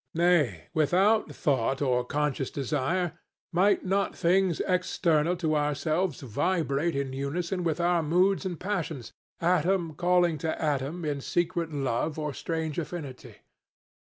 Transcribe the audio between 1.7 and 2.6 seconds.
or conscious